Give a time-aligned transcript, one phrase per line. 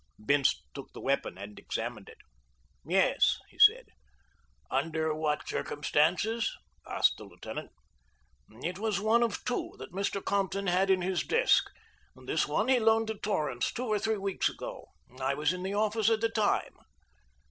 [0.25, 2.17] Bince took the weapon and examined it.
[2.83, 3.85] "Yes," he said.
[4.71, 7.69] "Under what circumstances?" asked the lieutenant.
[8.49, 10.25] "It was one of two that Mr.
[10.25, 11.65] Compton had in his desk.
[12.15, 14.87] This one he loaned to Torrance two or three weeks ago.
[15.19, 16.77] I was in the office at the time."